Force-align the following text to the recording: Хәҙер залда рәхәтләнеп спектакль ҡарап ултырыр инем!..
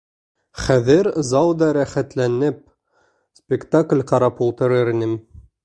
Хәҙер 0.61 1.09
залда 1.27 1.67
рәхәтләнеп 1.77 2.59
спектакль 3.41 4.05
ҡарап 4.13 4.45
ултырыр 4.49 4.95
инем!.. 4.99 5.17